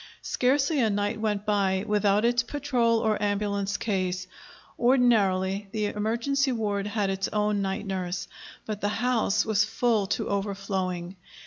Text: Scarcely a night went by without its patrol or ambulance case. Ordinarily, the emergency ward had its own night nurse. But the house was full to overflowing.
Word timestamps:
Scarcely 0.23 0.79
a 0.79 0.89
night 0.89 1.21
went 1.21 1.45
by 1.45 1.85
without 1.87 2.25
its 2.25 2.41
patrol 2.41 3.01
or 3.01 3.21
ambulance 3.21 3.77
case. 3.77 4.25
Ordinarily, 4.79 5.67
the 5.73 5.85
emergency 5.85 6.51
ward 6.51 6.87
had 6.87 7.11
its 7.11 7.27
own 7.27 7.61
night 7.61 7.85
nurse. 7.85 8.27
But 8.65 8.81
the 8.81 8.89
house 8.89 9.45
was 9.45 9.63
full 9.63 10.07
to 10.07 10.27
overflowing. 10.27 11.17